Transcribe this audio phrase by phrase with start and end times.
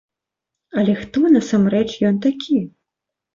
[0.81, 2.59] Але хто, насамрэч, ён такі?